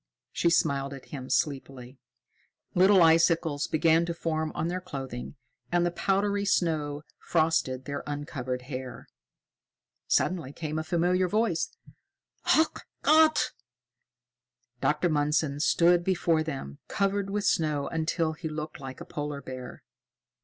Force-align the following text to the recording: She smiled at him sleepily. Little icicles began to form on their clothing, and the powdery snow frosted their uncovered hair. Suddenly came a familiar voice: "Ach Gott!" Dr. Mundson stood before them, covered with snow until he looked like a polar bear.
She 0.31 0.49
smiled 0.49 0.95
at 0.95 1.09
him 1.13 1.29
sleepily. 1.29 1.99
Little 2.73 3.03
icicles 3.03 3.67
began 3.67 4.03
to 4.07 4.15
form 4.15 4.51
on 4.55 4.67
their 4.67 4.81
clothing, 4.81 5.35
and 5.71 5.85
the 5.85 5.91
powdery 5.91 6.43
snow 6.43 7.03
frosted 7.19 7.85
their 7.85 8.01
uncovered 8.07 8.63
hair. 8.63 9.07
Suddenly 10.07 10.53
came 10.53 10.79
a 10.79 10.83
familiar 10.83 11.27
voice: 11.27 11.69
"Ach 12.57 12.79
Gott!" 13.03 13.51
Dr. 14.79 15.07
Mundson 15.07 15.59
stood 15.59 16.03
before 16.03 16.41
them, 16.41 16.79
covered 16.87 17.29
with 17.29 17.45
snow 17.45 17.87
until 17.87 18.33
he 18.33 18.49
looked 18.49 18.79
like 18.79 19.01
a 19.01 19.05
polar 19.05 19.43
bear. 19.43 19.83